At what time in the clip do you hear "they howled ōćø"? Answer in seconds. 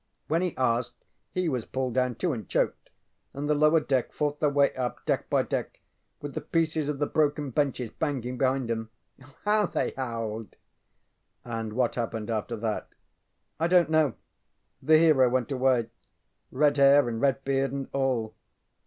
9.67-11.53